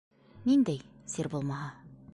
Ниндәй, 0.51 0.81
сер 1.17 1.31
булмаһа?.. 1.35 1.71